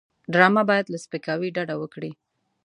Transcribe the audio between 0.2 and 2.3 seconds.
ډرامه باید له سپکاوي ډډه وکړي